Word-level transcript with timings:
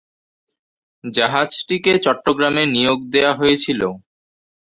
জাহাজটিকে 1.03 1.93
চট্টগ্রামে 1.99 2.63
নিয়োগ 2.75 2.99
দেয়া 3.13 3.31
হয়েছিল। 3.35 3.81